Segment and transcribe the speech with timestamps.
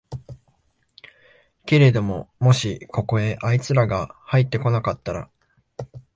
[1.63, 5.29] けれどももしここへあいつらがはいって来なかったら、